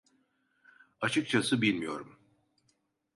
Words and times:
Açıkçası 1.01 1.61
bilmiyorum. 1.61 2.17